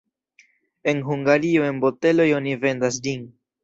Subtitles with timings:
[0.93, 3.27] En Hungario en boteloj oni vendas ĝin.